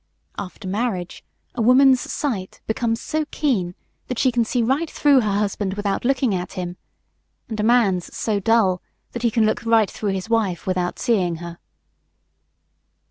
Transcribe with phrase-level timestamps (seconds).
[0.39, 1.23] After marriage,
[1.53, 3.75] a woman's sight becomes so keen
[4.07, 6.77] that she can see right through her husband without looking at him,
[7.47, 11.35] and a man's so dull that he can look right through his wife without seeing
[11.35, 11.59] her.